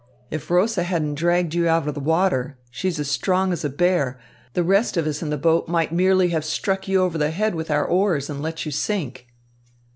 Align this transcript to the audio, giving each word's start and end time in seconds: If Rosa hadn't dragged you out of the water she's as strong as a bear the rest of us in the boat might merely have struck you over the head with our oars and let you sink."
If 0.31 0.49
Rosa 0.49 0.81
hadn't 0.81 1.13
dragged 1.13 1.53
you 1.53 1.67
out 1.67 1.87
of 1.87 1.93
the 1.93 1.99
water 1.99 2.57
she's 2.71 2.99
as 2.99 3.07
strong 3.07 3.53
as 3.53 3.63
a 3.63 3.69
bear 3.69 4.19
the 4.53 4.63
rest 4.63 4.97
of 4.97 5.05
us 5.05 5.21
in 5.21 5.29
the 5.29 5.37
boat 5.37 5.67
might 5.67 5.91
merely 5.93 6.29
have 6.29 6.43
struck 6.43 6.87
you 6.87 7.01
over 7.03 7.19
the 7.19 7.29
head 7.29 7.53
with 7.53 7.69
our 7.69 7.85
oars 7.85 8.27
and 8.27 8.41
let 8.41 8.65
you 8.65 8.71
sink." 8.71 9.27